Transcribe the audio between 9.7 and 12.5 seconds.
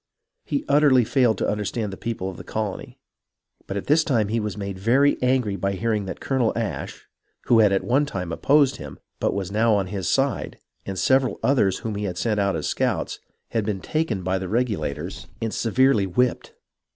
on his side, and several others whom he had sent